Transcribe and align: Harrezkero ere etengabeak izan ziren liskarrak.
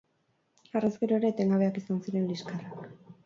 Harrezkero 0.77 1.19
ere 1.19 1.29
etengabeak 1.33 1.77
izan 1.83 2.01
ziren 2.09 2.27
liskarrak. 2.31 2.83